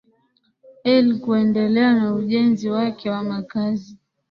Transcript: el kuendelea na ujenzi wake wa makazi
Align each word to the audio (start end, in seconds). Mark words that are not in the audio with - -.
el 0.93 1.07
kuendelea 1.21 1.93
na 1.93 2.13
ujenzi 2.13 2.69
wake 2.69 3.09
wa 3.09 3.23
makazi 3.23 3.97